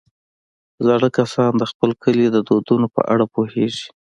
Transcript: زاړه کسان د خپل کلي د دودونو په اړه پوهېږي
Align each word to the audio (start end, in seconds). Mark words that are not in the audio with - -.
زاړه 0.85 1.09
کسان 1.17 1.51
د 1.57 1.63
خپل 1.71 1.89
کلي 2.03 2.27
د 2.31 2.37
دودونو 2.47 2.87
په 2.95 3.01
اړه 3.13 3.25
پوهېږي 3.33 3.87